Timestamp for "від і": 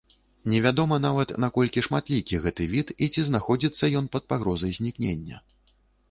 2.71-3.09